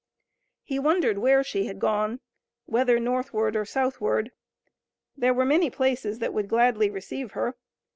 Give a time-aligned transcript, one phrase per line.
[0.63, 2.21] He wondered where she had gone,
[2.65, 4.31] whether northward or southward.
[5.15, 7.55] There were many places that would gladly receive her.